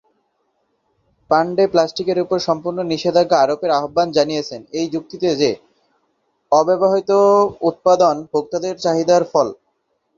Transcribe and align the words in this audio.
পাণ্ডে 1.29 1.65
প্লাস্টিকের 1.73 2.17
উপর 2.19 2.37
সম্পূর্ণ 2.47 2.79
নিষেধাজ্ঞা 2.91 3.37
আরোপের 3.39 3.71
আহ্বান 3.79 4.07
জানিয়েছেন, 4.17 4.61
এই 4.79 4.87
যুক্তিতে 4.93 5.29
যে 5.35 5.51
এর 5.51 5.57
অব্যাহত 6.51 7.11
উৎপাদন 7.69 8.15
ভোক্তাদের 8.31 8.75
চাহিদার 8.83 9.23
ফল। 9.31 9.47